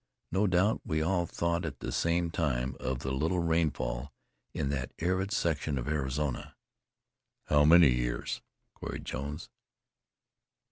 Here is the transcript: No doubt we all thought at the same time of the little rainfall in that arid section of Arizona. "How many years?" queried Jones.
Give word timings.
No 0.31 0.47
doubt 0.47 0.81
we 0.83 1.03
all 1.03 1.27
thought 1.27 1.63
at 1.63 1.79
the 1.79 1.91
same 1.91 2.31
time 2.31 2.75
of 2.79 3.01
the 3.01 3.11
little 3.11 3.37
rainfall 3.37 4.11
in 4.51 4.69
that 4.69 4.91
arid 4.97 5.31
section 5.31 5.77
of 5.77 5.87
Arizona. 5.87 6.55
"How 7.45 7.65
many 7.65 7.89
years?" 7.91 8.41
queried 8.73 9.05
Jones. 9.05 9.51